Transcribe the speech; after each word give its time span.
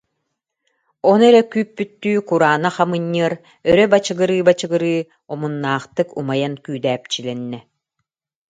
Ону 1.11 1.23
эрэ 1.29 1.41
күүппүттүү 1.51 2.19
кураанах 2.29 2.75
амынньыар, 2.83 3.33
өрө 3.69 3.85
бачыгырыы-бачыгырыы, 3.93 4.99
омун- 5.31 5.59
наахтык 5.63 6.09
умайан 6.19 6.53
күүдэпчилэннэ 6.65 7.59